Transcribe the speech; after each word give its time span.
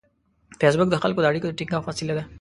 فېسبوک 0.59 0.87
د 0.91 0.95
خلکو 1.03 1.19
د 1.21 1.25
اړیکو 1.31 1.47
د 1.47 1.53
ټینګښت 1.57 1.85
وسیله 1.87 2.13
ده 2.17 2.23